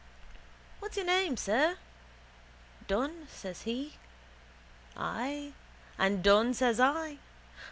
What's 0.79 0.97
your 0.97 1.05
name, 1.05 1.37
sir? 1.37 1.77
Dunne, 2.87 3.27
says 3.31 3.61
he. 3.61 3.97
Ay, 4.97 5.53
and 5.95 6.23
done 6.23 6.55
says 6.55 6.79
I. 6.79 7.19